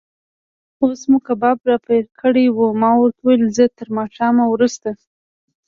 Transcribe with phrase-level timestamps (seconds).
[0.83, 4.89] اوس مو کباب را پیل کړی و، ما ورته وویل: زه تر ماښام وروسته.